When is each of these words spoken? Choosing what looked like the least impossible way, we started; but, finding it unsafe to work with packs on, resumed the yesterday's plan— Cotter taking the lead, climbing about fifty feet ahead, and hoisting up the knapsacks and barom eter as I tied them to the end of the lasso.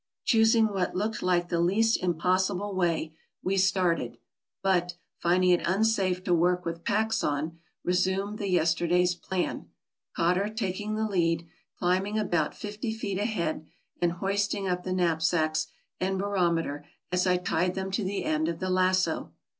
Choosing 0.25 0.65
what 0.69 0.95
looked 0.95 1.21
like 1.21 1.49
the 1.49 1.59
least 1.59 2.01
impossible 2.01 2.73
way, 2.73 3.13
we 3.43 3.55
started; 3.55 4.17
but, 4.63 4.95
finding 5.19 5.51
it 5.51 5.61
unsafe 5.63 6.23
to 6.23 6.33
work 6.33 6.65
with 6.65 6.83
packs 6.83 7.23
on, 7.23 7.59
resumed 7.83 8.39
the 8.39 8.47
yesterday's 8.49 9.13
plan— 9.13 9.67
Cotter 10.15 10.49
taking 10.49 10.95
the 10.95 11.05
lead, 11.07 11.47
climbing 11.77 12.17
about 12.17 12.55
fifty 12.55 12.91
feet 12.91 13.19
ahead, 13.19 13.67
and 14.01 14.13
hoisting 14.13 14.67
up 14.67 14.83
the 14.83 14.91
knapsacks 14.91 15.67
and 15.99 16.19
barom 16.19 16.59
eter 16.63 16.83
as 17.11 17.27
I 17.27 17.37
tied 17.37 17.75
them 17.75 17.91
to 17.91 18.03
the 18.03 18.25
end 18.25 18.47
of 18.47 18.57
the 18.57 18.71
lasso. 18.71 19.33